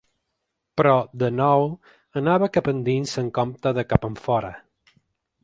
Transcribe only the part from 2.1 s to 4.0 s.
anava cap endins en compte de